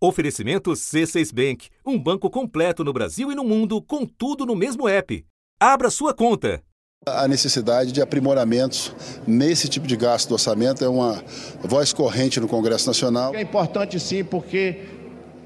[0.00, 4.88] Oferecimento C6 Bank, um banco completo no Brasil e no mundo, com tudo no mesmo
[4.88, 5.24] app.
[5.58, 6.62] Abra sua conta.
[7.04, 8.94] A necessidade de aprimoramentos
[9.26, 11.20] nesse tipo de gasto do orçamento é uma
[11.64, 13.34] voz corrente no Congresso Nacional.
[13.34, 14.82] É importante sim, porque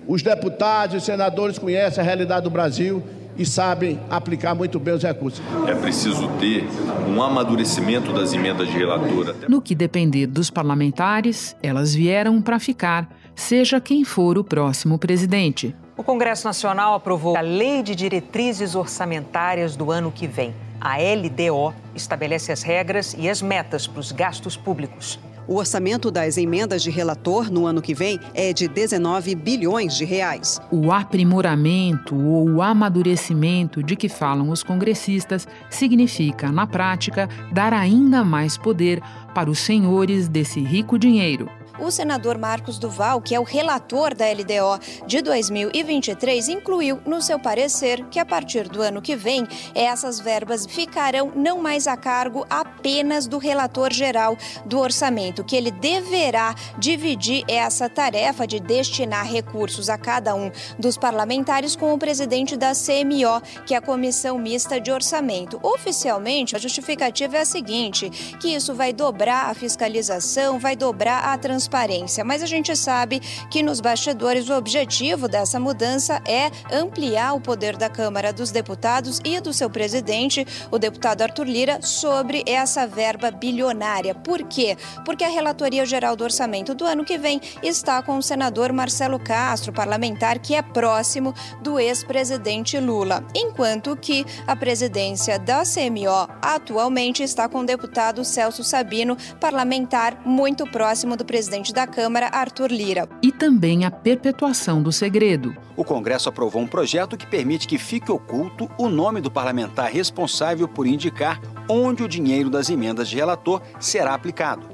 [0.06, 3.02] os deputados e senadores conhecem a realidade do Brasil
[3.38, 5.42] e sabem aplicar muito bem os recursos.
[5.66, 6.66] É preciso ter
[7.08, 9.34] um amadurecimento das emendas de relator.
[9.48, 15.74] No que depender dos parlamentares, elas vieram para ficar seja quem for o próximo presidente.
[15.96, 20.54] O Congresso Nacional aprovou a Lei de Diretrizes Orçamentárias do ano que vem.
[20.80, 25.18] A LDO estabelece as regras e as metas para os gastos públicos.
[25.46, 30.04] O orçamento das emendas de relator no ano que vem é de 19 bilhões de
[30.04, 30.60] reais.
[30.70, 38.24] O aprimoramento ou o amadurecimento de que falam os congressistas significa, na prática, dar ainda
[38.24, 39.02] mais poder
[39.34, 44.26] para os senhores desse rico dinheiro o senador Marcos Duval, que é o relator da
[44.26, 50.20] LDO de 2023, incluiu no seu parecer que a partir do ano que vem, essas
[50.20, 56.54] verbas ficarão não mais a cargo apenas do relator geral do orçamento, que ele deverá
[56.78, 62.72] dividir essa tarefa de destinar recursos a cada um dos parlamentares com o presidente da
[62.72, 65.58] CMO, que é a Comissão Mista de Orçamento.
[65.62, 71.38] Oficialmente, a justificativa é a seguinte: que isso vai dobrar a fiscalização, vai dobrar a
[71.38, 77.34] transparência transparência, mas a gente sabe que nos bastidores o objetivo dessa mudança é ampliar
[77.34, 82.42] o poder da Câmara dos Deputados e do seu presidente, o deputado Arthur Lira, sobre
[82.46, 84.14] essa verba bilionária.
[84.14, 84.76] Por quê?
[85.04, 89.20] Porque a Relatoria Geral do Orçamento do ano que vem está com o senador Marcelo
[89.20, 91.32] Castro, parlamentar que é próximo
[91.62, 98.64] do ex-presidente Lula, enquanto que a presidência da CMO atualmente está com o deputado Celso
[98.64, 103.06] Sabino, parlamentar muito próximo do presidente presidente da Câmara, Arthur Lira.
[103.22, 105.54] E também a perpetuação do segredo.
[105.76, 110.66] O Congresso aprovou um projeto que permite que fique oculto o nome do parlamentar responsável
[110.66, 114.66] por indicar onde o dinheiro das emendas de relator será aplicado.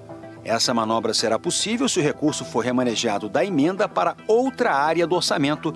[0.45, 5.17] Essa manobra será possível se o recurso for remanejado da emenda para outra área do
[5.17, 5.75] orçamento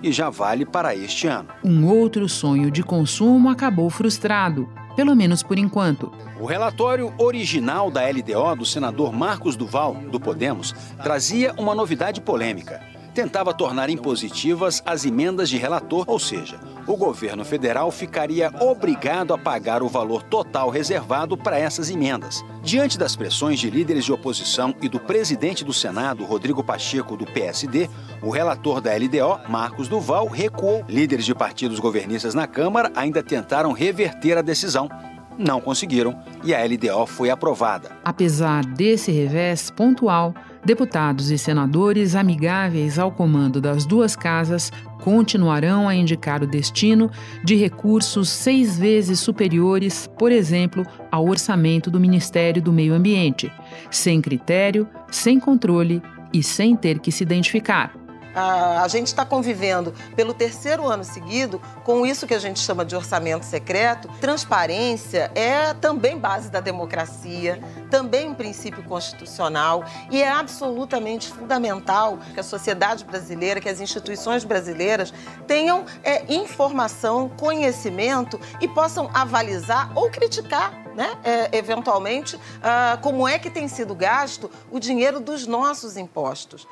[0.00, 1.48] e já vale para este ano.
[1.64, 6.12] Um outro sonho de consumo acabou frustrado pelo menos por enquanto.
[6.40, 12.80] O relatório original da LDO do senador Marcos Duval, do Podemos, trazia uma novidade polêmica.
[13.14, 19.38] Tentava tornar impositivas as emendas de relator, ou seja, o governo federal ficaria obrigado a
[19.38, 22.44] pagar o valor total reservado para essas emendas.
[22.62, 27.24] Diante das pressões de líderes de oposição e do presidente do Senado, Rodrigo Pacheco, do
[27.24, 27.88] PSD,
[28.22, 30.84] o relator da LDO, Marcos Duval, recuou.
[30.88, 34.88] Líderes de partidos governistas na Câmara ainda tentaram reverter a decisão.
[35.36, 37.90] Não conseguiram e a LDO foi aprovada.
[38.04, 40.32] Apesar desse revés pontual,
[40.64, 47.10] deputados e senadores amigáveis ao comando das duas casas continuarão a indicar o destino
[47.44, 53.52] de recursos seis vezes superiores, por exemplo, ao orçamento do Ministério do Meio Ambiente,
[53.90, 56.02] sem critério, sem controle
[56.32, 58.03] e sem ter que se identificar
[58.34, 62.96] a, gente está convivendo pelo terceiro ano seguido com isso que a gente chama de
[62.96, 64.08] orçamento secreto.
[64.20, 72.40] Transparência é também base da democracia, também um princípio constitucional e é absolutamente fundamental que
[72.40, 75.12] a sociedade brasileira, que as instituições brasileiras
[75.46, 83.38] tenham é, informação, conhecimento e possam avalizar ou criticar né, é, eventualmente, uh, como é
[83.38, 86.66] que tem sido gasto o dinheiro dos nossos impostos.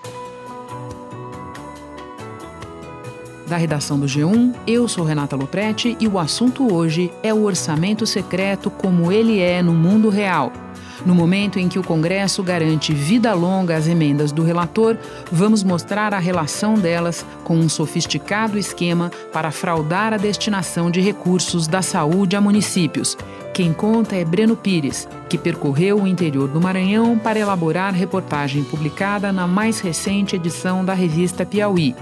[3.53, 8.07] Da redação do G1, eu sou Renata Loprete e o assunto hoje é o orçamento
[8.07, 10.51] secreto como ele é no mundo real.
[11.05, 14.97] No momento em que o Congresso garante vida longa às emendas do relator,
[15.31, 21.67] vamos mostrar a relação delas com um sofisticado esquema para fraudar a destinação de recursos
[21.67, 23.19] da saúde a municípios.
[23.53, 29.31] Quem conta é Breno Pires, que percorreu o interior do Maranhão para elaborar reportagem publicada
[29.31, 31.95] na mais recente edição da revista Piauí.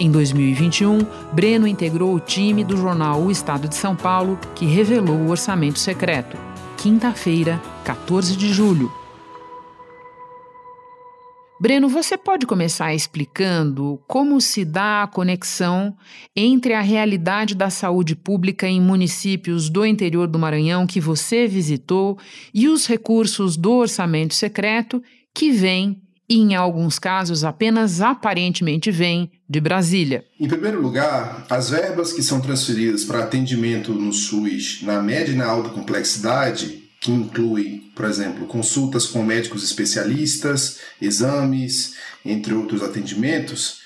[0.00, 5.16] Em 2021, Breno integrou o time do jornal O Estado de São Paulo, que revelou
[5.16, 6.38] o orçamento secreto.
[6.78, 9.03] Quinta-feira, 14 de julho.
[11.64, 15.96] Breno, você pode começar explicando como se dá a conexão
[16.36, 22.18] entre a realidade da saúde pública em municípios do interior do Maranhão que você visitou
[22.52, 25.02] e os recursos do orçamento secreto
[25.32, 30.22] que vêm e, em alguns casos, apenas aparentemente vêm de Brasília.
[30.38, 35.34] Em primeiro lugar, as verbas que são transferidas para atendimento no SUS na média e
[35.34, 43.80] na alta complexidade, que inclui, por exemplo, consultas com médicos especialistas, exames, entre outros atendimentos,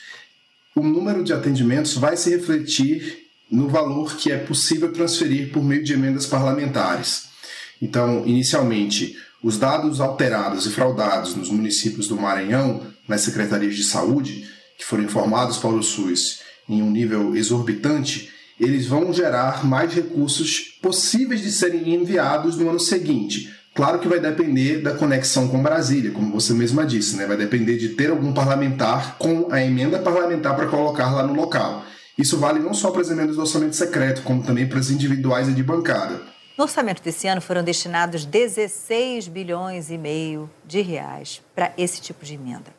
[0.73, 5.83] o número de atendimentos vai se refletir no valor que é possível transferir por meio
[5.83, 7.25] de emendas parlamentares.
[7.83, 14.49] Então, inicialmente, os dados alterados e fraudados nos municípios do Maranhão, nas secretarias de saúde,
[14.79, 16.39] que foram informados para o SUS
[16.69, 22.81] em um nível exorbitante, eles vão gerar mais recursos possíveis de serem enviados no ano
[22.81, 23.55] seguinte.
[23.75, 27.27] Claro que vai depender da conexão com Brasília, como você mesma disse, né?
[27.27, 31.85] vai depender de ter algum parlamentar com a emenda parlamentar para colocar lá no local.
[32.19, 35.49] Isso vale não só para as emendas do orçamento secreto, como também para as individuais
[35.49, 36.21] e de bancada.
[36.57, 42.25] No orçamento desse ano foram destinados 16 bilhões e meio de reais para esse tipo
[42.25, 42.78] de emenda.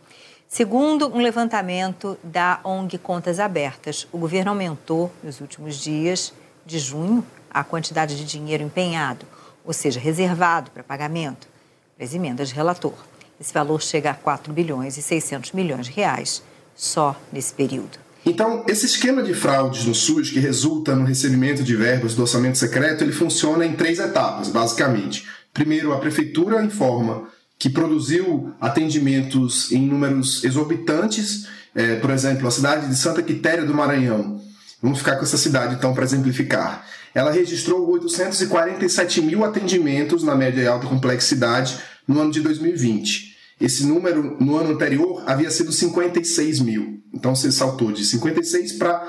[0.51, 6.33] Segundo um levantamento da ONG Contas Abertas, o governo aumentou nos últimos dias
[6.65, 9.27] de junho a quantidade de dinheiro empenhado,
[9.63, 11.47] ou seja, reservado para pagamento,
[11.95, 12.95] para as emendas de relator.
[13.39, 16.41] Esse valor chega a 4 bilhões e 600 milhões de reais
[16.75, 17.99] só nesse período.
[18.25, 22.57] Então, esse esquema de fraudes no SUS que resulta no recebimento de verbas do orçamento
[22.57, 25.27] secreto, ele funciona em três etapas, basicamente.
[25.53, 27.29] Primeiro, a prefeitura informa
[27.59, 31.45] que produziu atendimentos em números exorbitantes,
[31.75, 34.41] é, por exemplo, a cidade de Santa Quitéria do Maranhão.
[34.81, 36.85] Vamos ficar com essa cidade, então, para exemplificar.
[37.13, 41.77] Ela registrou 847 mil atendimentos na média e alta complexidade
[42.07, 43.35] no ano de 2020.
[43.59, 47.03] Esse número, no ano anterior, havia sido 56 mil.
[47.13, 49.06] Então, você saltou de 56 para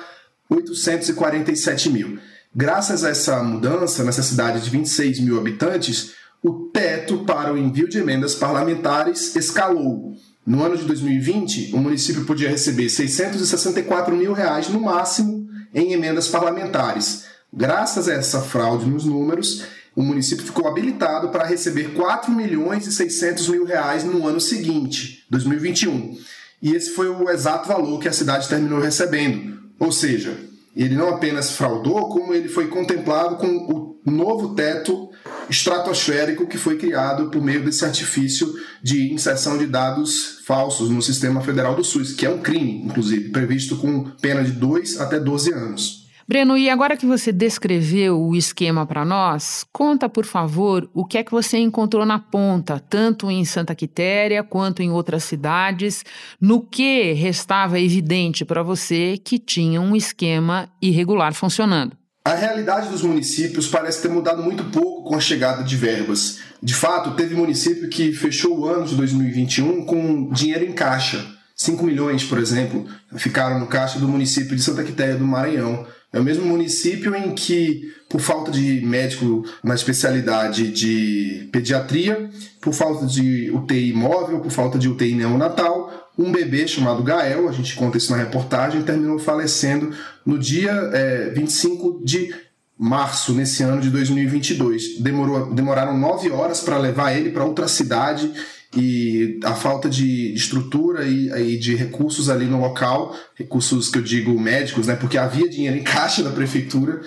[0.48, 2.18] 847 mil.
[2.52, 7.88] Graças a essa mudança, nessa cidade de 26 mil habitantes, o teto para o envio
[7.88, 10.14] de emendas parlamentares escalou.
[10.46, 16.28] No ano de 2020, o município podia receber 664 mil reais no máximo em emendas
[16.28, 17.24] parlamentares.
[17.52, 19.64] Graças a essa fraude nos números,
[19.94, 25.26] o município ficou habilitado para receber 4 milhões e 600 mil reais no ano seguinte,
[25.28, 26.16] 2021.
[26.62, 29.60] E esse foi o exato valor que a cidade terminou recebendo.
[29.78, 30.38] Ou seja,
[30.76, 35.09] ele não apenas fraudou, como ele foi contemplado com o novo teto
[35.50, 41.40] estratosférico que foi criado por meio desse artifício de inserção de dados falsos no sistema
[41.40, 45.52] federal do SUS, que é um crime, inclusive, previsto com pena de 2 até 12
[45.52, 46.00] anos.
[46.30, 51.18] Breno, e agora que você descreveu o esquema para nós, conta, por favor, o que
[51.18, 56.04] é que você encontrou na ponta, tanto em Santa Quitéria quanto em outras cidades,
[56.40, 61.99] no que restava evidente para você que tinha um esquema irregular funcionando.
[62.22, 66.38] A realidade dos municípios parece ter mudado muito pouco com a chegada de verbas.
[66.62, 71.26] De fato, teve município que fechou o ano de 2021 com dinheiro em caixa.
[71.56, 72.86] 5 milhões, por exemplo,
[73.16, 75.86] ficaram no caixa do município de Santa Quitéria do Maranhão.
[76.12, 82.30] É o mesmo município em que, por falta de médico na especialidade de pediatria,
[82.60, 85.89] por falta de UTI móvel, por falta de UTI neonatal,
[86.20, 89.94] um bebê chamado Gael, a gente conta isso na reportagem, terminou falecendo
[90.24, 92.34] no dia é, 25 de
[92.78, 95.00] março, nesse ano de 2022.
[95.00, 98.32] Demorou, demoraram nove horas para levar ele para outra cidade
[98.76, 104.02] e a falta de estrutura e, e, de recursos ali no local, recursos que eu
[104.02, 107.00] digo médicos, né, porque havia dinheiro em caixa da prefeitura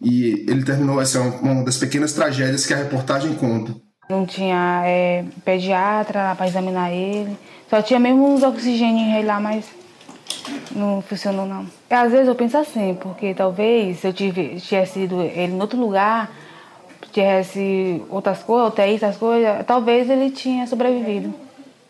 [0.00, 3.74] e ele terminou, essa é uma das pequenas tragédias que a reportagem conta.
[4.08, 7.36] Não tinha é, pediatra para examinar ele,
[7.70, 9.64] só tinha mesmo uns oxigênio lá, mas
[10.74, 11.64] não funcionou não.
[11.88, 15.78] E, às vezes eu penso assim, porque talvez se eu tivesse ido ele em outro
[15.78, 16.30] lugar,
[17.12, 21.32] tivesse outras coisas, essas coisas, talvez ele tinha sobrevivido.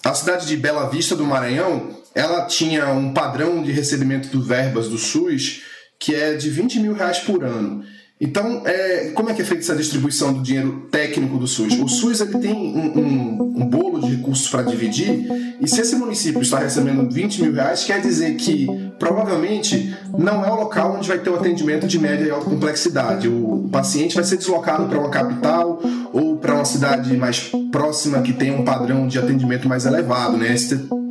[0.04, 4.88] A cidade de Bela Vista do Maranhão, ela tinha um padrão de recebimento do verbas
[4.88, 5.62] do SUS
[5.98, 7.84] que é de 20 mil reais por ano.
[8.20, 11.72] Então, é, como é que é feita essa distribuição do dinheiro técnico do SUS?
[11.80, 15.26] O SUS ele tem um, um, um bolo de recursos para dividir,
[15.58, 18.66] e se esse município está recebendo 20 mil reais, quer dizer que
[18.98, 23.26] provavelmente não é o local onde vai ter o atendimento de média e alta complexidade.
[23.26, 25.80] O paciente vai ser deslocado para uma capital
[26.12, 30.36] ou para uma cidade mais próxima que tenha um padrão de atendimento mais elevado.
[30.36, 30.54] Né?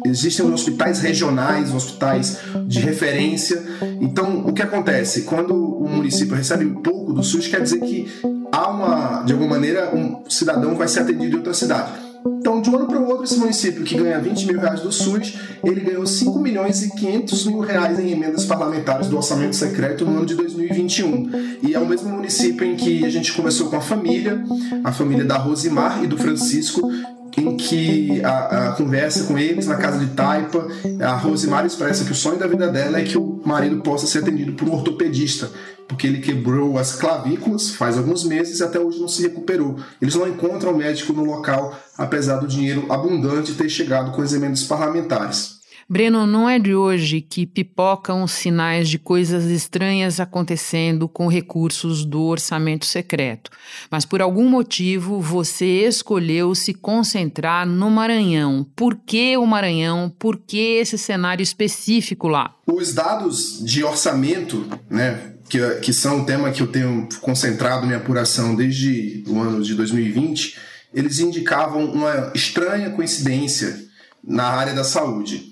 [0.05, 3.61] Existem os hospitais regionais, hospitais de referência.
[3.99, 5.23] Então, o que acontece?
[5.23, 8.07] Quando o município recebe pouco do SUS, quer dizer que
[8.51, 12.09] há uma, de alguma maneira, um cidadão vai ser atendido em outra cidade.
[12.25, 14.91] Então, de um ano para o outro, esse município que ganha 20 mil reais do
[14.91, 20.05] SUS, ele ganhou 5 milhões e 500 mil reais em emendas parlamentares do orçamento secreto
[20.05, 21.29] no ano de 2021.
[21.63, 24.43] E é o mesmo município em que a gente começou com a família,
[24.83, 26.89] a família da Rosimar e do Francisco,
[27.37, 30.67] em que a, a, conversa com eles na casa de Taipa,
[31.01, 34.19] a Rosemary expressa que o sonho da vida dela é que o marido possa ser
[34.19, 35.49] atendido por um ortopedista,
[35.87, 39.77] porque ele quebrou as clavículas faz alguns meses e até hoje não se recuperou.
[40.01, 44.63] Eles não encontram médico no local, apesar do dinheiro abundante ter chegado com as emendas
[44.63, 45.58] parlamentares.
[45.91, 52.21] Breno, não é de hoje que pipocam sinais de coisas estranhas acontecendo com recursos do
[52.21, 53.49] orçamento secreto,
[53.89, 58.67] mas por algum motivo você escolheu se concentrar no Maranhão.
[58.75, 60.13] Por que o Maranhão?
[60.19, 62.53] Por que esse cenário específico lá?
[62.67, 67.97] Os dados de orçamento, né, que, que são um tema que eu tenho concentrado minha
[67.97, 70.55] apuração desde o ano de 2020,
[70.93, 73.89] eles indicavam uma estranha coincidência
[74.23, 75.48] na área da saúde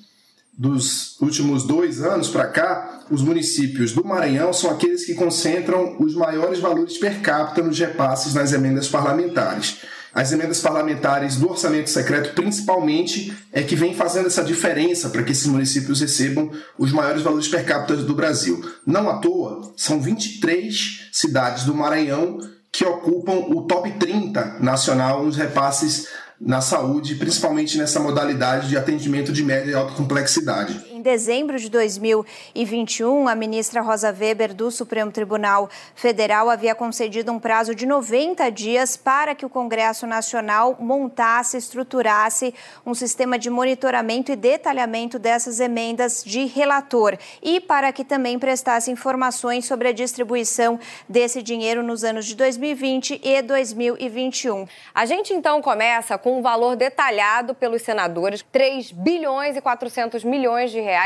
[0.58, 6.16] dos últimos dois anos para cá, os municípios do Maranhão são aqueles que concentram os
[6.16, 9.78] maiores valores per capita nos repasses nas emendas parlamentares.
[10.12, 15.32] As emendas parlamentares do orçamento secreto, principalmente, é que vem fazendo essa diferença para que
[15.32, 18.60] esses municípios recebam os maiores valores per capita do Brasil.
[18.84, 22.40] Não à toa, são 23 cidades do Maranhão
[22.72, 26.08] que ocupam o top 30 nacional nos repasses
[26.40, 30.80] na saúde, principalmente nessa modalidade de atendimento de média e alta complexidade.
[31.08, 37.40] Em dezembro de 2021, a ministra Rosa Weber do Supremo Tribunal Federal havia concedido um
[37.40, 42.54] prazo de 90 dias para que o Congresso Nacional montasse, estruturasse
[42.86, 48.92] um sistema de monitoramento e detalhamento dessas emendas de relator e para que também prestasse
[48.92, 54.68] informações sobre a distribuição desse dinheiro nos anos de 2020 e 2021.
[54.94, 60.70] A gente então começa com um valor detalhado pelos senadores, 3 bilhões e 400 milhões
[60.70, 60.97] de reais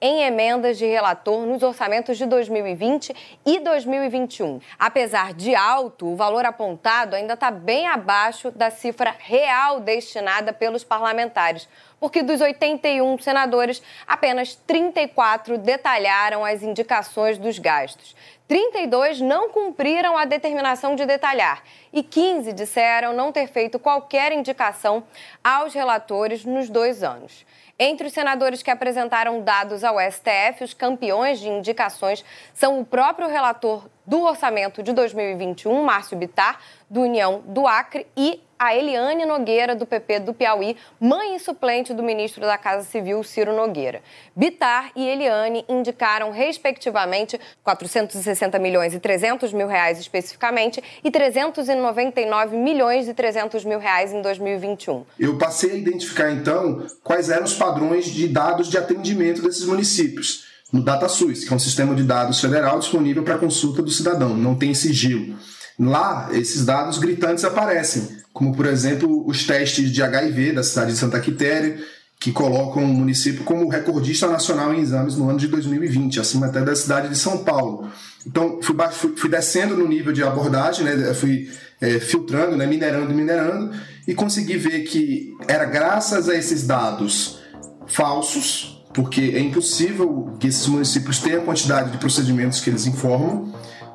[0.00, 4.60] em emendas de relator nos orçamentos de 2020 e 2021.
[4.78, 10.84] Apesar de alto, o valor apontado ainda está bem abaixo da cifra real destinada pelos
[10.84, 18.14] parlamentares, porque dos 81 senadores, apenas 34 detalharam as indicações dos gastos.
[18.48, 21.62] 32 não cumpriram a determinação de detalhar
[21.92, 25.02] e 15 disseram não ter feito qualquer indicação
[25.42, 27.44] aos relatores nos dois anos.
[27.78, 33.28] Entre os senadores que apresentaram dados ao STF, os campeões de indicações são o próprio
[33.28, 39.74] relator do orçamento de 2021, Márcio Bitar, do União do Acre, e a Eliane Nogueira,
[39.74, 44.00] do PP do Piauí, mãe e suplente do ministro da Casa Civil, Ciro Nogueira.
[44.34, 53.08] Bitar e Eliane indicaram, respectivamente, 460 milhões e 300 mil reais especificamente e 399 milhões
[53.08, 55.04] e 300 mil reais em 2021.
[55.18, 60.55] Eu passei a identificar, então, quais eram os padrões de dados de atendimento desses municípios
[60.72, 64.54] no DataSUS, que é um sistema de dados federal disponível para consulta do cidadão, não
[64.54, 65.36] tem sigilo.
[65.78, 70.98] Lá, esses dados gritantes aparecem, como por exemplo os testes de HIV da cidade de
[70.98, 71.78] Santa Quitéria,
[72.18, 76.62] que colocam o município como recordista nacional em exames no ano de 2020, acima até
[76.62, 77.90] da cidade de São Paulo.
[78.26, 78.74] Então, fui,
[79.16, 83.70] fui descendo no nível de abordagem, né, fui é, filtrando, né, minerando, minerando,
[84.08, 87.38] e consegui ver que era graças a esses dados
[87.86, 93.52] falsos, porque é impossível que esses municípios tenham a quantidade de procedimentos que eles informam,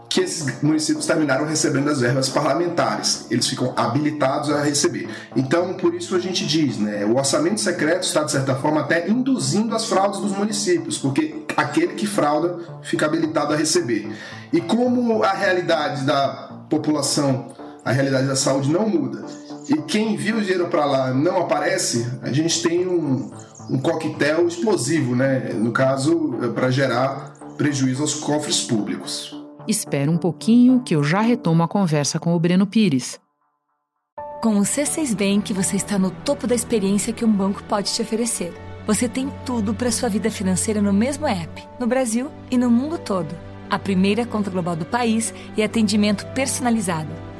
[0.07, 3.25] que esses municípios terminaram recebendo as verbas parlamentares.
[3.31, 5.09] Eles ficam habilitados a receber.
[5.35, 9.09] Então, por isso a gente diz, né, o orçamento secreto está, de certa forma, até
[9.09, 14.07] induzindo as fraudes dos municípios, porque aquele que frauda fica habilitado a receber.
[14.53, 19.25] E como a realidade da população, a realidade da saúde não muda,
[19.67, 23.31] e quem viu o dinheiro para lá não aparece, a gente tem um,
[23.71, 25.53] um coquetel explosivo, né?
[25.53, 29.33] No caso, para gerar prejuízo aos cofres públicos.
[29.65, 33.17] Espera um pouquinho que eu já retomo a conversa com o Breno Pires.
[34.41, 38.01] Com o C6 Bank, você está no topo da experiência que um banco pode te
[38.01, 38.53] oferecer.
[38.87, 42.97] Você tem tudo para sua vida financeira no mesmo app, no Brasil e no mundo
[42.97, 43.33] todo.
[43.69, 47.09] A primeira conta global do país e atendimento personalizado,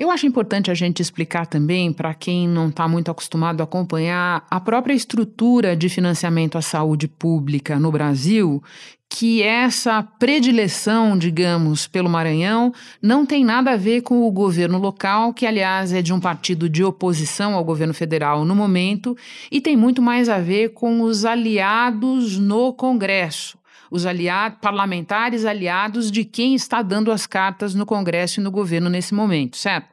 [0.00, 4.46] Eu acho importante a gente explicar também, para quem não está muito acostumado a acompanhar,
[4.50, 8.62] a própria estrutura de financiamento à saúde pública no Brasil,
[9.10, 15.34] que essa predileção, digamos, pelo Maranhão não tem nada a ver com o governo local,
[15.34, 19.14] que, aliás, é de um partido de oposição ao governo federal no momento,
[19.52, 23.59] e tem muito mais a ver com os aliados no Congresso
[23.90, 28.88] os aliados, parlamentares aliados de quem está dando as cartas no Congresso e no governo
[28.88, 29.88] nesse momento, certo?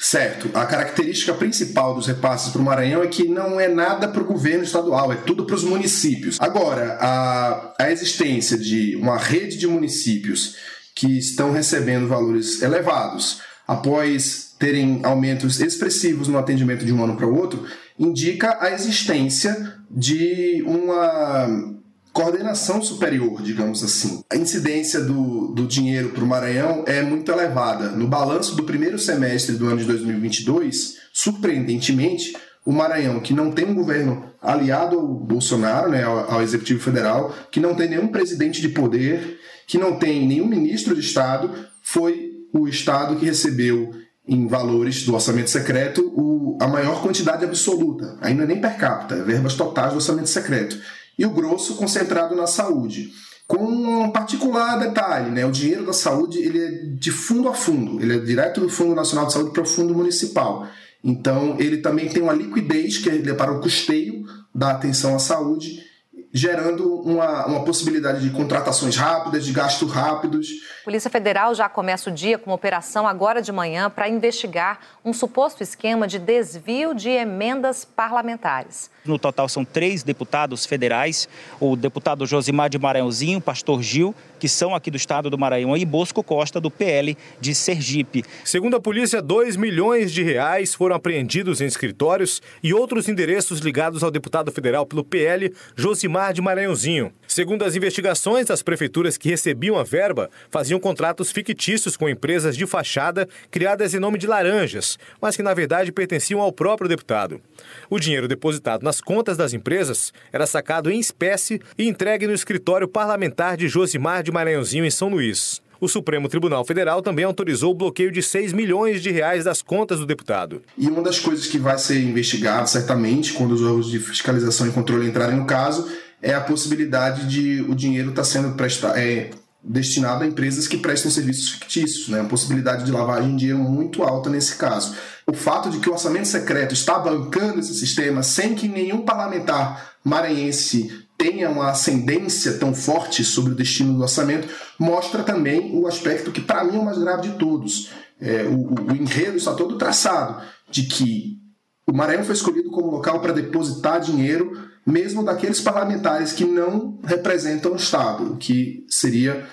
[0.00, 0.50] Certo.
[0.54, 4.24] A característica principal dos repasses para o Maranhão é que não é nada para o
[4.24, 6.40] governo estadual, é tudo para os municípios.
[6.40, 10.56] Agora, a, a existência de uma rede de municípios
[10.94, 17.26] que estão recebendo valores elevados após terem aumentos expressivos no atendimento de um ano para
[17.26, 17.66] o outro,
[17.98, 21.78] indica a existência de uma
[22.12, 24.22] coordenação superior, digamos assim.
[24.30, 27.90] A incidência do, do dinheiro para o Maranhão é muito elevada.
[27.90, 32.32] No balanço do primeiro semestre do ano de 2022, surpreendentemente,
[32.64, 37.34] o Maranhão, que não tem um governo aliado ao Bolsonaro, né, ao, ao Executivo Federal,
[37.50, 41.50] que não tem nenhum presidente de poder, que não tem nenhum ministro de Estado,
[41.82, 43.92] foi o Estado que recebeu
[44.26, 49.54] em valores do orçamento secreto o, a maior quantidade absoluta, ainda nem per capita, verbas
[49.54, 50.78] totais do orçamento secreto
[51.20, 53.12] e o grosso concentrado na saúde.
[53.46, 55.44] Com um particular detalhe, né?
[55.44, 58.94] o dinheiro da saúde ele é de fundo a fundo, ele é direto do Fundo
[58.94, 60.66] Nacional de Saúde para o Fundo Municipal.
[61.04, 64.24] Então, ele também tem uma liquidez que é para o custeio
[64.54, 65.90] da atenção à saúde
[66.32, 70.48] gerando uma, uma possibilidade de contratações rápidas, de gastos rápidos.
[70.84, 75.12] Polícia Federal já começa o dia com uma operação agora de manhã para investigar um
[75.12, 78.90] suposto esquema de desvio de emendas parlamentares.
[79.04, 81.28] No total, são três deputados federais:
[81.58, 85.84] o deputado Josimar de Maranhãozinho, pastor Gil, que são aqui do estado do Maranhão, e
[85.84, 88.24] Bosco Costa, do PL de Sergipe.
[88.44, 94.02] Segundo a polícia, 2 milhões de reais foram apreendidos em escritórios e outros endereços ligados
[94.02, 97.12] ao deputado federal pelo PL, Josimar de Maranhãozinho.
[97.26, 102.66] Segundo as investigações, as prefeituras que recebiam a verba faziam contratos fictícios com empresas de
[102.66, 107.40] fachada criadas em nome de laranjas, mas que na verdade pertenciam ao próprio deputado.
[107.88, 112.88] O dinheiro depositado nas contas das empresas era sacado em espécie e entregue no escritório
[112.88, 115.62] parlamentar de Josimar de Maranhãozinho em São Luís.
[115.80, 120.00] O Supremo Tribunal Federal também autorizou o bloqueio de 6 milhões de reais das contas
[120.00, 120.60] do deputado.
[120.76, 124.72] E uma das coisas que vai ser investigada, certamente, quando os órgãos de fiscalização e
[124.72, 125.88] controle entrarem no caso,
[126.20, 129.30] é a possibilidade de o dinheiro estar tá sendo prestado, é,
[129.62, 132.20] destinado a empresas que prestam serviços fictícios, né?
[132.20, 134.94] a possibilidade de lavagem de dinheiro muito alta nesse caso.
[135.26, 139.94] O fato de que o orçamento secreto está bancando esse sistema sem que nenhum parlamentar
[140.02, 144.48] maranhense tenha uma ascendência tão forte sobre o destino do orçamento,
[144.78, 147.90] mostra também o aspecto que, para mim, é o mais grave de todos.
[148.18, 151.38] É, o, o enredo está todo traçado de que
[151.86, 157.72] o Maranhão foi escolhido como local para depositar dinheiro mesmo daqueles parlamentares que não representam
[157.72, 159.46] o Estado, que seria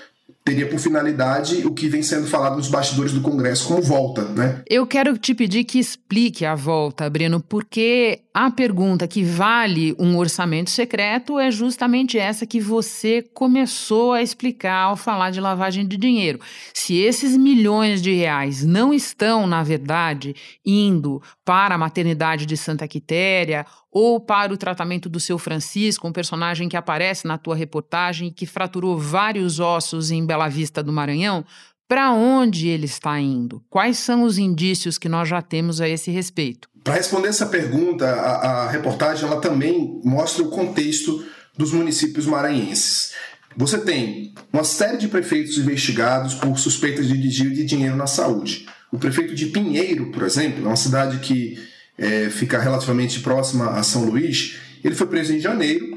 [0.47, 4.61] teria por finalidade o que vem sendo falado nos bastidores do Congresso como volta, né?
[4.69, 10.15] Eu quero te pedir que explique a volta, Breno, porque a pergunta que vale um
[10.15, 15.97] orçamento secreto é justamente essa que você começou a explicar ao falar de lavagem de
[15.97, 16.39] dinheiro.
[16.73, 20.33] Se esses milhões de reais não estão, na verdade,
[20.65, 26.11] indo para a maternidade de Santa Quitéria ou para o tratamento do seu Francisco, um
[26.11, 31.43] personagem que aparece na tua reportagem que fraturou vários ossos em Bela Vista do Maranhão,
[31.87, 33.63] para onde ele está indo?
[33.69, 36.69] Quais são os indícios que nós já temos a esse respeito?
[36.83, 41.25] Para responder essa pergunta, a, a reportagem ela também mostra o contexto
[41.57, 43.13] dos municípios maranhenses.
[43.55, 48.67] Você tem uma série de prefeitos investigados por suspeitas de desvio de dinheiro na saúde.
[48.91, 51.57] O prefeito de Pinheiro, por exemplo, é uma cidade que
[51.97, 55.96] é, fica relativamente próxima a São Luís, ele foi preso em janeiro.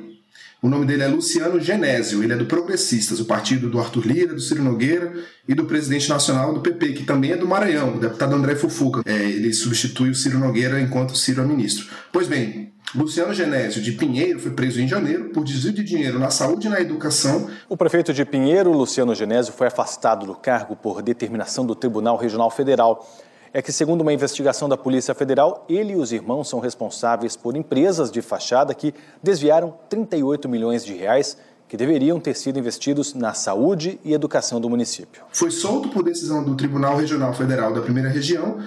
[0.63, 4.35] O nome dele é Luciano Genésio, ele é do Progressistas, o partido do Arthur Lira,
[4.35, 5.11] do Ciro Nogueira
[5.49, 9.01] e do presidente nacional do PP, que também é do Maranhão, o deputado André Fufuca.
[9.07, 11.87] É, ele substitui o Ciro Nogueira enquanto o Ciro é ministro.
[12.13, 16.29] Pois bem, Luciano Genésio de Pinheiro foi preso em janeiro por desvio de dinheiro na
[16.29, 17.49] saúde e na educação.
[17.67, 22.51] O prefeito de Pinheiro, Luciano Genésio, foi afastado do cargo por determinação do Tribunal Regional
[22.51, 23.09] Federal
[23.53, 27.57] é que, segundo uma investigação da Polícia Federal, ele e os irmãos são responsáveis por
[27.57, 31.37] empresas de fachada que desviaram 38 milhões de reais
[31.69, 35.23] que deveriam ter sido investidos na saúde e educação do município.
[35.33, 38.59] Foi solto por decisão do Tribunal Regional Federal da Primeira Região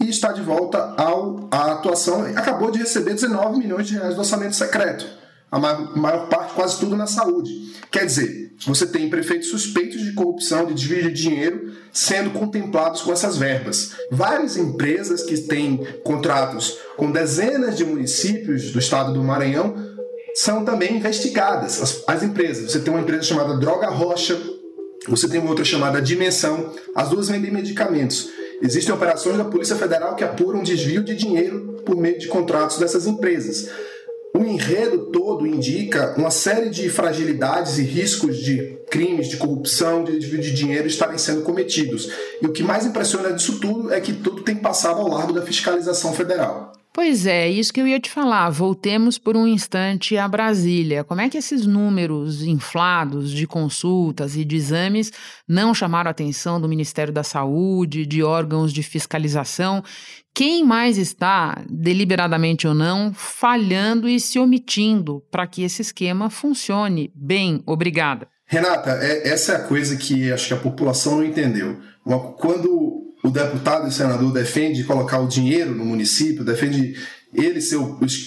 [0.00, 2.22] e está de volta ao, à atuação.
[2.36, 5.06] Acabou de receber 19 milhões de reais do orçamento secreto,
[5.50, 7.50] a maior, maior parte, quase tudo na saúde.
[7.90, 13.12] Quer dizer, você tem prefeitos suspeitos de corrupção, de desvio de dinheiro, sendo contemplados com
[13.12, 13.92] essas verbas.
[14.10, 19.74] Várias empresas que têm contratos com dezenas de municípios do estado do Maranhão
[20.34, 21.82] são também investigadas.
[21.82, 24.40] As, as empresas, você tem uma empresa chamada Droga Rocha,
[25.06, 28.28] você tem uma outra chamada Dimensão, as duas vendem medicamentos.
[28.60, 33.06] Existem operações da Polícia Federal que apuram desvio de dinheiro por meio de contratos dessas
[33.06, 33.68] empresas.
[34.34, 40.18] O enredo todo indica uma série de fragilidades e riscos de crimes de corrupção, de
[40.18, 42.10] desvio de dinheiro estarem sendo cometidos.
[42.40, 45.42] E o que mais impressiona disso tudo é que tudo tem passado ao largo da
[45.42, 46.72] fiscalização federal.
[46.98, 48.50] Pois é, isso que eu ia te falar.
[48.50, 51.04] Voltemos por um instante a Brasília.
[51.04, 55.12] Como é que esses números inflados de consultas e de exames
[55.46, 59.80] não chamaram a atenção do Ministério da Saúde, de órgãos de fiscalização?
[60.34, 67.12] Quem mais está, deliberadamente ou não, falhando e se omitindo para que esse esquema funcione
[67.14, 67.62] bem?
[67.64, 68.26] Obrigada.
[68.44, 71.78] Renata, é, essa é a coisa que acho que a população não entendeu.
[72.38, 72.97] Quando
[73.28, 76.96] o deputado e senador defende colocar o dinheiro no município, defende
[77.34, 77.78] ele ser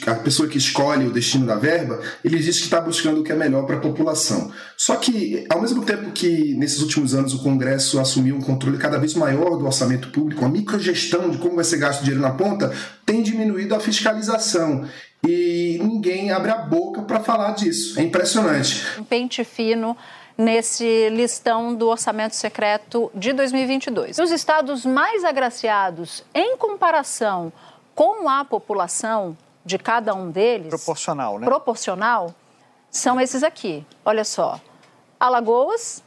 [0.05, 3.31] a pessoa que escolhe o destino da verba, ele diz que está buscando o que
[3.31, 4.51] é melhor para a população.
[4.77, 8.99] Só que, ao mesmo tempo que nesses últimos anos o Congresso assumiu um controle cada
[8.99, 12.31] vez maior do orçamento público, a microgestão de como vai ser gasto o dinheiro na
[12.31, 12.71] ponta,
[13.03, 14.87] tem diminuído a fiscalização.
[15.27, 17.99] E ninguém abre a boca para falar disso.
[17.99, 18.83] É impressionante.
[18.99, 19.97] Um pente fino
[20.37, 24.19] nesse listão do orçamento secreto de 2022.
[24.19, 27.51] Os estados mais agraciados em comparação
[27.93, 31.45] com a população de cada um deles, proporcional, né?
[31.45, 32.33] Proporcional,
[32.89, 33.85] são esses aqui.
[34.03, 34.59] Olha só.
[35.19, 36.03] Alagoas,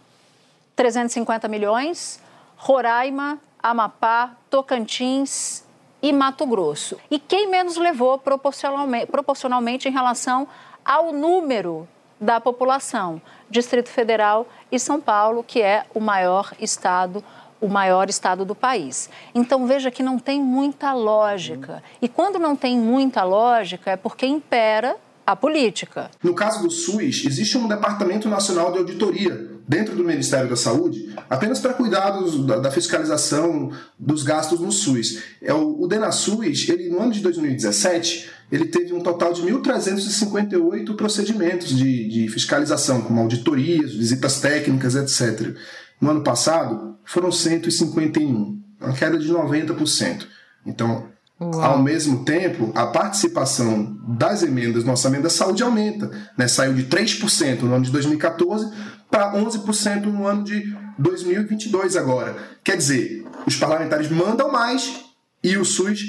[0.75, 2.21] 350 milhões,
[2.57, 5.65] Roraima, Amapá, Tocantins
[6.03, 6.99] e Mato Grosso.
[7.11, 10.49] E quem menos levou proporcionalmente, proporcionalmente em relação
[10.85, 11.89] ao número
[12.21, 13.23] da população?
[13.51, 17.23] Distrito Federal e São Paulo, que é o maior estado
[17.61, 19.09] o maior estado do país.
[19.35, 21.83] Então veja que não tem muita lógica.
[22.03, 26.11] E quando não tem muita lógica é porque impera a política.
[26.23, 31.15] No caso do SUS, existe um Departamento Nacional de Auditoria dentro do Ministério da Saúde,
[31.29, 35.23] apenas para cuidar dos, da, da, fiscalização dos gastos no SUS.
[35.41, 40.95] É o, o DenaSUS, ele no ano de 2017, ele teve um total de 1.358
[40.95, 45.57] procedimentos de, de fiscalização, como auditorias, visitas técnicas, etc.
[46.01, 50.27] No ano passado, foram 151, uma queda de 90%.
[50.67, 51.09] Então,
[51.41, 51.63] Uau.
[51.63, 56.11] Ao mesmo tempo, a participação das emendas no orçamento da saúde aumenta.
[56.39, 56.47] Né?
[56.47, 58.71] Saiu de 3% no ano de 2014
[59.11, 62.37] para 11% no ano de 2022 agora.
[62.63, 65.05] Quer dizer, os parlamentares mandam mais
[65.43, 66.01] e o SUS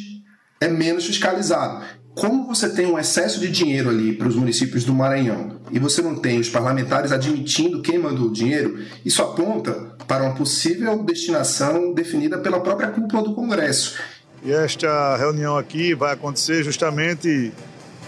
[0.61, 1.83] é menos fiscalizado
[2.15, 6.01] como você tem um excesso de dinheiro ali para os municípios do Maranhão e você
[6.01, 9.73] não tem os parlamentares admitindo quem mandou o dinheiro, isso aponta
[10.07, 13.97] para uma possível destinação definida pela própria cúpula do Congresso.
[14.45, 17.51] E esta reunião aqui vai acontecer justamente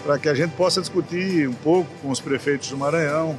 [0.04, 3.38] para que a gente possa discutir um pouco com os prefeitos do Maranhão,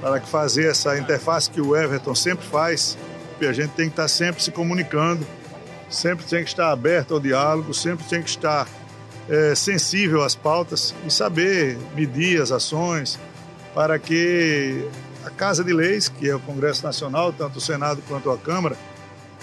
[0.00, 2.96] para que fazer essa interface que o Everton sempre faz,
[3.28, 5.26] porque a gente tem que estar sempre se comunicando,
[5.90, 8.66] sempre tem que estar aberto ao diálogo, sempre tem que estar
[9.28, 13.18] é, sensível às pautas e saber medir as ações
[13.74, 14.82] para que
[15.26, 18.78] a Casa de Leis, que é o Congresso Nacional, tanto o Senado quanto a Câmara,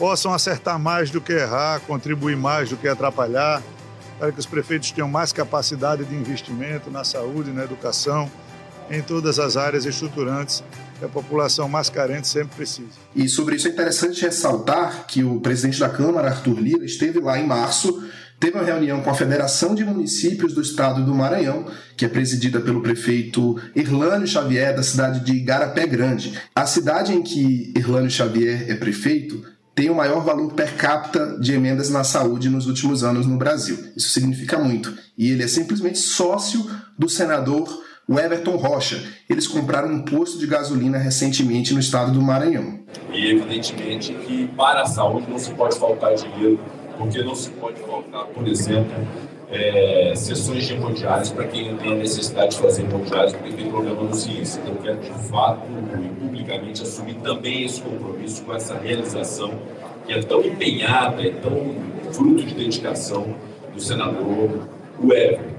[0.02, 3.62] possam acertar mais do que errar, contribuir mais do que atrapalhar,
[4.18, 8.28] para que os prefeitos tenham mais capacidade de investimento na saúde, na educação,
[8.90, 10.64] em todas as áreas estruturantes
[10.98, 12.90] que a população mais carente sempre precisa.
[13.16, 17.38] E sobre isso é interessante ressaltar que o presidente da Câmara, Arthur Lira, esteve lá
[17.38, 18.04] em março
[18.42, 22.60] teve uma reunião com a Federação de Municípios do Estado do Maranhão, que é presidida
[22.60, 26.34] pelo prefeito Irlânio Xavier, da cidade de Igarapé Grande.
[26.56, 31.54] A cidade em que Irlânio Xavier é prefeito tem o maior valor per capita de
[31.54, 33.78] emendas na saúde nos últimos anos no Brasil.
[33.96, 34.94] Isso significa muito.
[35.18, 37.70] E ele é simplesmente sócio do senador
[38.10, 39.02] Everton Rocha.
[39.30, 42.80] Eles compraram um posto de gasolina recentemente no estado do Maranhão.
[43.12, 46.60] E evidentemente que para a saúde não se pode faltar dinheiro
[46.98, 48.92] porque não se pode faltar, por exemplo,
[49.50, 54.04] é, sessões de hemodiálise para quem tem a necessidade de fazer hemodiálise porque tem problema
[54.04, 54.58] nos rins.
[54.58, 55.62] Então, quero de fato
[56.32, 59.52] publicamente assumir também esse compromisso com essa realização
[60.08, 61.76] que é tão empenhada, é tão
[62.14, 63.36] fruto de dedicação
[63.74, 64.68] do senador
[65.04, 65.51] Everton.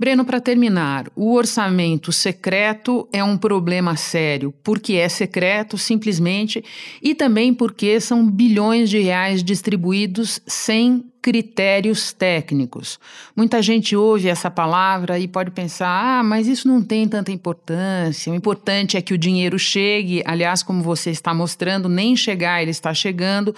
[0.00, 6.64] Breno, para terminar, o orçamento secreto é um problema sério, porque é secreto simplesmente
[7.02, 13.00] e também porque são bilhões de reais distribuídos sem critérios técnicos.
[13.36, 18.32] Muita gente ouve essa palavra e pode pensar: ah, mas isso não tem tanta importância.
[18.32, 20.22] O importante é que o dinheiro chegue.
[20.24, 23.52] Aliás, como você está mostrando, nem chegar ele está chegando.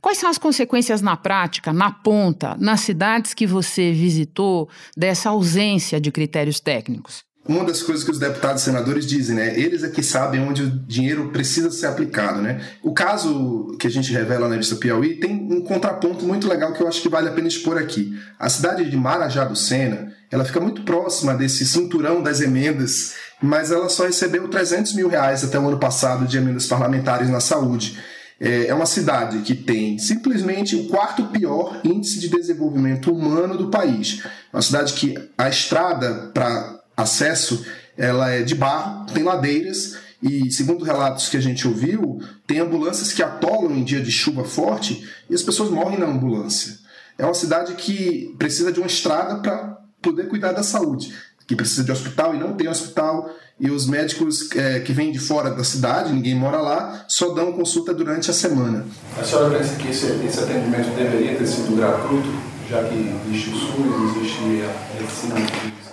[0.00, 6.00] Quais são as consequências na prática, na ponta, nas cidades que você visitou, dessa ausência
[6.00, 7.26] de critérios técnicos?
[7.48, 9.58] Uma das coisas que os deputados e senadores dizem, né?
[9.58, 12.60] Eles é que sabem onde o dinheiro precisa ser aplicado, né?
[12.82, 16.82] O caso que a gente revela na lista Piauí tem um contraponto muito legal que
[16.82, 18.12] eu acho que vale a pena expor aqui.
[18.38, 23.70] A cidade de Marajá do Sena, ela fica muito próxima desse cinturão das emendas, mas
[23.70, 27.98] ela só recebeu 300 mil reais até o ano passado de emendas parlamentares na saúde.
[28.40, 33.68] É, é uma cidade que tem simplesmente o quarto pior índice de desenvolvimento humano do
[33.68, 34.22] país.
[34.52, 37.64] É uma cidade que a estrada para acesso
[37.96, 43.12] ela é de barro, tem ladeiras e, segundo relatos que a gente ouviu, tem ambulâncias
[43.12, 46.78] que atolam em dia de chuva forte e as pessoas morrem na ambulância.
[47.16, 51.12] É uma cidade que precisa de uma estrada para poder cuidar da saúde,
[51.46, 53.28] que precisa de hospital e não tem hospital
[53.60, 57.52] e os médicos é, que vêm de fora da cidade, ninguém mora lá, só dão
[57.52, 58.86] consulta durante a semana.
[59.18, 62.28] A senhora pensa que esse, esse atendimento deveria ter sido gratuito,
[62.70, 65.34] já que existe o SUS, existe a medicina?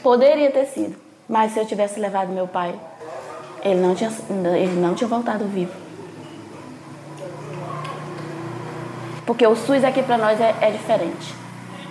[0.04, 0.96] Poderia ter sido,
[1.28, 2.80] mas se eu tivesse levado meu pai,
[3.64, 4.12] ele não tinha,
[4.56, 5.72] ele não tinha voltado vivo.
[9.26, 11.34] Porque o SUS aqui para nós é, é diferente,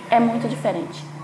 [0.09, 1.14] é muito diferente.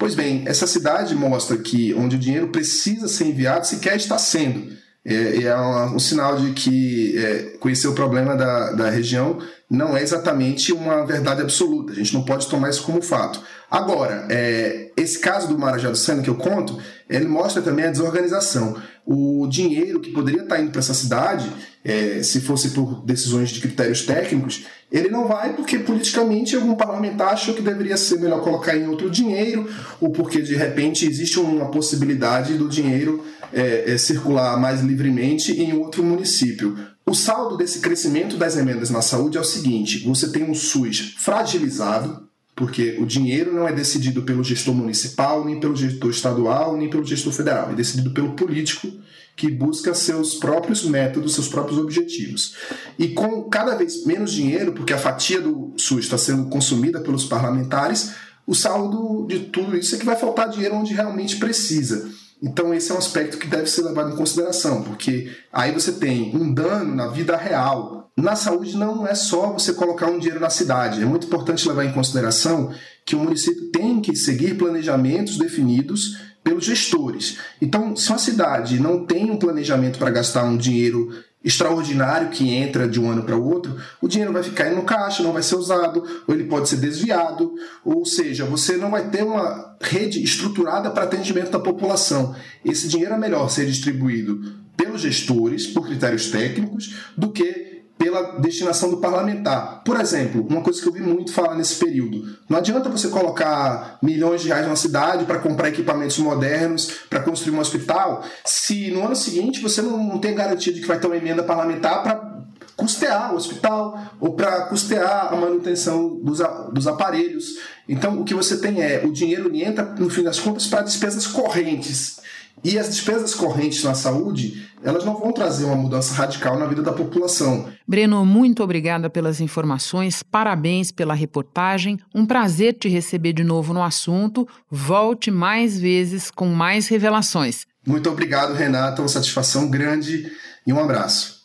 [0.00, 4.72] Pois bem, essa cidade mostra que onde o dinheiro precisa ser enviado sequer está sendo.
[5.04, 9.94] É, é um, um, sinal de que é, conhecer o problema da, da região não
[9.94, 11.92] é exatamente uma verdade absoluta.
[11.92, 13.42] A gente não pode tomar isso como fato.
[13.70, 17.90] Agora, é, esse caso do Marajá do Sena que eu conto, ele mostra também a
[17.90, 18.80] desorganização.
[19.04, 21.46] O dinheiro que poderia estar indo para essa cidade,
[21.84, 27.32] é, se fosse por decisões de critérios técnicos, ele não vai porque politicamente algum parlamentar
[27.32, 29.68] achou que deveria ser melhor colocar em outro dinheiro,
[30.00, 35.72] ou porque de repente existe uma possibilidade do dinheiro é, é, circular mais livremente em
[35.72, 36.76] outro município.
[37.06, 41.14] O saldo desse crescimento das emendas na saúde é o seguinte: você tem um SUS
[41.18, 46.90] fragilizado, porque o dinheiro não é decidido pelo gestor municipal, nem pelo gestor estadual, nem
[46.90, 48.92] pelo gestor federal, é decidido pelo político
[49.40, 52.56] que busca seus próprios métodos, seus próprios objetivos.
[52.98, 57.24] E com cada vez menos dinheiro, porque a fatia do SUS está sendo consumida pelos
[57.24, 58.12] parlamentares,
[58.46, 62.06] o saldo de tudo isso é que vai faltar dinheiro onde realmente precisa.
[62.42, 66.36] Então, esse é um aspecto que deve ser levado em consideração, porque aí você tem
[66.36, 68.10] um dano na vida real.
[68.14, 71.86] Na saúde, não é só você colocar um dinheiro na cidade, é muito importante levar
[71.86, 72.74] em consideração
[73.06, 77.38] que o município tem que seguir planejamentos definidos pelos gestores.
[77.60, 81.10] Então, se uma cidade não tem um planejamento para gastar um dinheiro
[81.42, 85.22] extraordinário que entra de um ano para o outro, o dinheiro vai ficar no caixa,
[85.22, 89.22] não vai ser usado, ou ele pode ser desviado, ou seja, você não vai ter
[89.22, 92.34] uma rede estruturada para atendimento da população.
[92.64, 97.69] Esse dinheiro é melhor ser distribuído pelos gestores, por critérios técnicos, do que
[98.00, 99.82] pela destinação do parlamentar.
[99.84, 103.98] Por exemplo, uma coisa que eu vi muito falar nesse período: não adianta você colocar
[104.02, 109.04] milhões de reais numa cidade para comprar equipamentos modernos, para construir um hospital, se no
[109.04, 112.40] ano seguinte você não, não tem garantia de que vai ter uma emenda parlamentar para
[112.74, 116.38] custear o hospital ou para custear a manutenção dos,
[116.72, 117.56] dos aparelhos.
[117.86, 121.26] Então, o que você tem é o dinheiro entra, no fim das contas, para despesas
[121.26, 122.18] correntes.
[122.62, 126.82] E as despesas correntes na saúde, elas não vão trazer uma mudança radical na vida
[126.82, 127.66] da população.
[127.88, 131.98] Breno, muito obrigada pelas informações, parabéns pela reportagem.
[132.14, 134.46] Um prazer te receber de novo no assunto.
[134.70, 137.66] Volte mais vezes com mais revelações.
[137.86, 139.00] Muito obrigado, Renata.
[139.00, 140.30] Uma satisfação grande
[140.66, 141.40] e um abraço.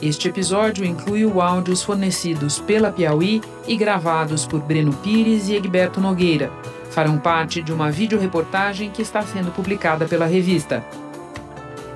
[0.00, 6.52] Este episódio incluiu áudios fornecidos pela Piauí e gravados por Breno Pires e Egberto Nogueira
[6.96, 10.82] farão parte de uma videoreportagem que está sendo publicada pela revista.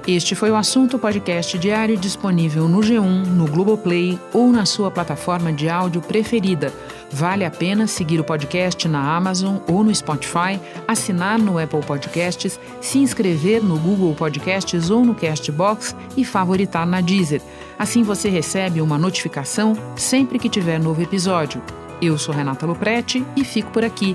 [0.07, 5.55] Este foi o assunto podcast diário disponível no G1, no Globoplay ou na sua plataforma
[5.55, 6.71] de áudio preferida.
[7.11, 12.61] Vale a pena seguir o podcast na Amazon ou no Spotify, assinar no Apple Podcasts,
[12.83, 17.41] se inscrever no Google Podcasts ou no Castbox e favoritar na Deezer.
[17.79, 21.63] Assim você recebe uma notificação sempre que tiver novo episódio.
[22.03, 24.15] Eu sou Renata Luprete e fico por aqui.